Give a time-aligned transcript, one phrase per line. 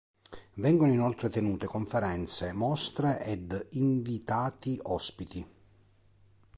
[0.55, 5.45] Vengono inoltre tenute conferenze, mostre ed invitati ospiti.